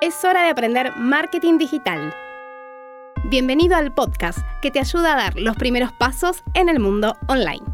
[0.00, 2.14] Es hora de aprender marketing digital.
[3.24, 7.64] Bienvenido al podcast que te ayuda a dar los primeros pasos en el mundo online.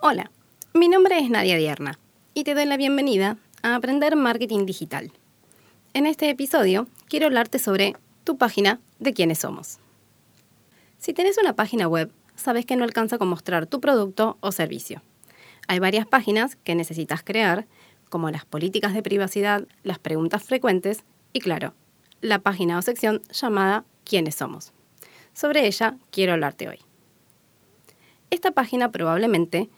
[0.00, 0.30] Hola,
[0.72, 1.98] mi nombre es Nadia Dierna
[2.32, 5.12] y te doy la bienvenida a Aprender Marketing Digital.
[5.92, 9.80] En este episodio quiero hablarte sobre tu página de quiénes somos.
[10.96, 15.02] Si tenés una página web, sabes que no alcanza con mostrar tu producto o servicio.
[15.68, 17.66] Hay varias páginas que necesitas crear
[18.14, 21.74] como las políticas de privacidad, las preguntas frecuentes y, claro,
[22.20, 24.72] la página o sección llamada ¿Quiénes somos?
[25.32, 26.78] Sobre ella quiero hablarte hoy.
[28.30, 29.68] Esta página probablemente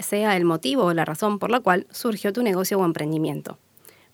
[0.00, 3.58] sea el motivo o la razón por la cual surgió tu negocio o emprendimiento.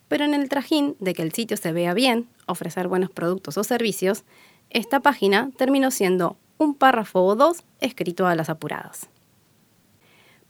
[0.09, 3.65] Pero en el trajín de que el sitio se vea bien, ofrecer buenos productos o
[3.65, 4.24] servicios,
[4.68, 9.09] esta página terminó siendo un párrafo o dos escrito a las apuradas.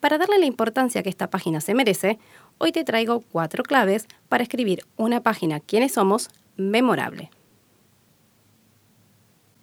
[0.00, 2.18] Para darle la importancia que esta página se merece,
[2.60, 7.30] hoy te traigo cuatro claves para escribir una página quiénes somos memorable.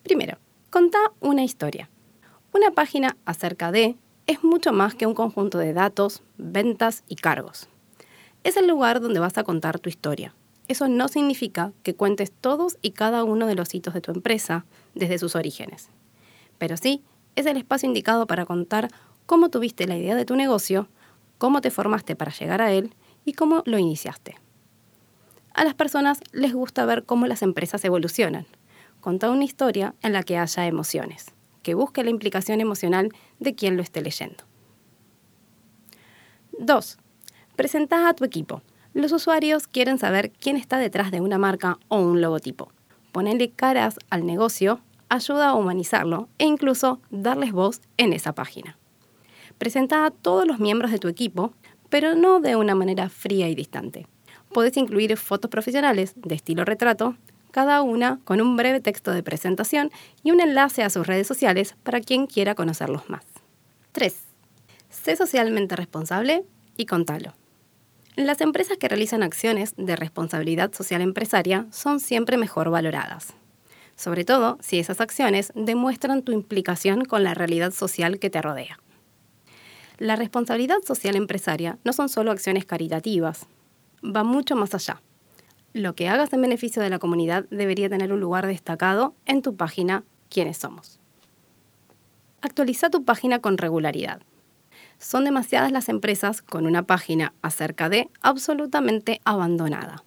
[0.02, 0.40] Primero,
[0.72, 1.90] contá una historia.
[2.54, 7.70] Una página acerca de es mucho más que un conjunto de datos, ventas y cargos.
[8.44, 10.34] Es el lugar donde vas a contar tu historia.
[10.68, 14.66] Eso no significa que cuentes todos y cada uno de los hitos de tu empresa
[14.96, 15.90] desde sus orígenes.
[16.58, 17.04] Pero sí,
[17.36, 18.90] es el espacio indicado para contar
[19.28, 20.88] cómo tuviste la idea de tu negocio,
[21.38, 22.94] cómo te formaste para llegar a él
[23.26, 24.36] y cómo lo iniciaste.
[25.54, 28.46] A las personas les gusta ver cómo las empresas evolucionan.
[29.02, 33.76] Conta una historia en la que haya emociones, que busque la implicación emocional de quien
[33.76, 34.44] lo esté leyendo.
[36.60, 36.98] 2.
[37.56, 38.62] Presenta a tu equipo.
[38.94, 42.72] Los usuarios quieren saber quién está detrás de una marca o un logotipo.
[43.12, 48.78] Ponerle caras al negocio ayuda a humanizarlo e incluso darles voz en esa página.
[49.58, 51.54] Presenta a todos los miembros de tu equipo,
[51.90, 54.08] pero no de una manera fría y distante.
[54.54, 57.16] Puedes incluir fotos profesionales de estilo retrato,
[57.52, 59.92] cada una con un breve texto de presentación
[60.24, 63.26] y un enlace a sus redes sociales para quien quiera conocerlos más.
[63.94, 64.16] 3.
[64.90, 67.34] Sé socialmente responsable y contalo.
[68.16, 73.34] Las empresas que realizan acciones de responsabilidad social empresaria son siempre mejor valoradas,
[73.96, 78.80] sobre todo si esas acciones demuestran tu implicación con la realidad social que te rodea.
[80.00, 83.48] La responsabilidad social empresaria no son solo acciones caritativas,
[84.04, 85.02] va mucho más allá.
[85.74, 89.56] Lo que hagas en beneficio de la comunidad debería tener un lugar destacado en tu
[89.56, 91.00] página Quiénes somos.
[92.42, 94.22] Actualiza tu página con regularidad.
[95.00, 100.04] Son demasiadas las empresas con una página acerca de absolutamente abandonada.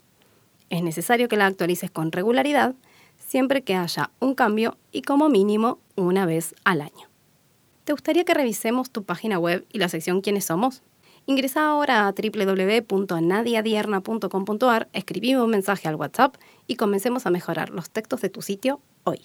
[0.68, 2.74] Es necesario que la actualices con regularidad
[3.18, 7.09] siempre que haya un cambio y como mínimo una vez al año.
[7.90, 10.84] ¿Te gustaría que revisemos tu página web y la sección ¿Quiénes somos?
[11.26, 16.36] Ingresa ahora a www.nadiadierna.com.ar, escribime un mensaje al WhatsApp
[16.68, 19.22] y comencemos a mejorar los textos de tu sitio hoy.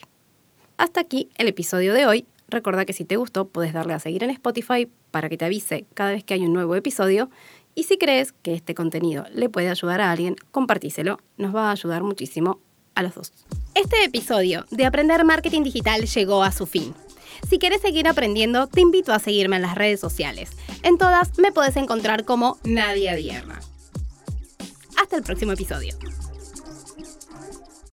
[0.77, 2.25] Hasta aquí el episodio de hoy.
[2.47, 5.85] Recuerda que si te gustó puedes darle a seguir en Spotify para que te avise
[5.93, 7.29] cada vez que hay un nuevo episodio
[7.75, 11.71] y si crees que este contenido le puede ayudar a alguien, compartíselo, nos va a
[11.71, 12.59] ayudar muchísimo
[12.95, 13.31] a los dos.
[13.75, 16.95] Este episodio de Aprender Marketing Digital llegó a su fin.
[17.47, 20.51] Si quieres seguir aprendiendo, te invito a seguirme en las redes sociales.
[20.83, 23.59] En todas me puedes encontrar como Nadia Dierna.
[24.97, 25.95] Hasta el próximo episodio.